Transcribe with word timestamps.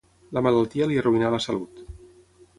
La 0.37 0.41
malaltia 0.47 0.87
li 0.93 0.97
arruïnà 1.03 1.31
la 1.37 1.43
salut. 1.47 1.85